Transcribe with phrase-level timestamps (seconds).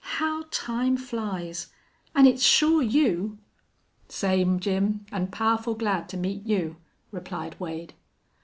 [0.17, 1.67] How time flies!
[2.15, 3.37] An' it's shore you?"
[4.09, 6.77] "Same, Jim, an' powerful glad to meet you,"
[7.11, 7.93] replied Wade.